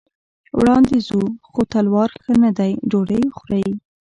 وړاندې 0.59 0.97
ځو، 1.07 1.21
خو 1.49 1.61
تلوار 1.71 2.09
ښه 2.23 2.33
نه 2.43 2.51
دی، 2.57 2.71
ډوډۍ 2.89 3.23
خورئ. 3.37 3.67